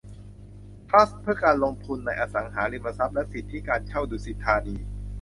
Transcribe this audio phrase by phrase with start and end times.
[0.87, 4.75] ทรัสต์เพื่อการลงทุนในอสังหาริมทรัพย์และสิทธิการเช่าดุสิตธานี